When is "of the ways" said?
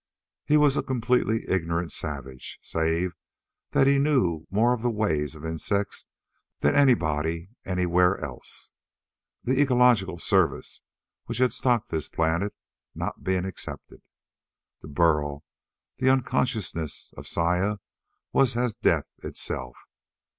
4.73-5.35